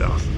Enough. 0.00 0.29